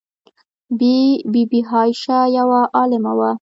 بی 0.77 0.95
بي 1.51 1.59
عایشه 1.69 2.19
یوه 2.37 2.61
عالمه 2.77 3.11
وه. 3.17 3.29